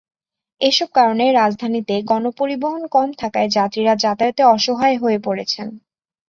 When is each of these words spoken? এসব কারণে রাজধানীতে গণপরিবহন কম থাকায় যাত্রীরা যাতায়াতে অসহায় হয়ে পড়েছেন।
এসব 0.61 0.89
কারণে 0.93 1.25
রাজধানীতে 1.33 1.95
গণপরিবহন 2.09 2.83
কম 2.87 3.09
থাকায় 3.19 3.49
যাত্রীরা 3.49 3.93
যাতায়াতে 4.03 4.41
অসহায় 4.53 4.97
হয়ে 4.97 5.19
পড়েছেন। 5.19 5.67